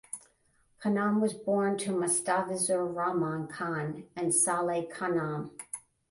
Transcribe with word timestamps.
Khanam 0.81 1.21
was 1.21 1.35
born 1.35 1.77
to 1.77 1.91
Mustafizur 1.91 2.91
Rahman 2.91 3.45
Khan 3.47 4.05
and 4.15 4.29
Saleha 4.31 4.89
Khanam. 4.91 5.51